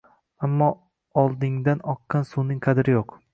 [0.45, 0.69] Ammo,
[1.23, 3.15] «oldingdan oqqan suvning qadri yo‘q»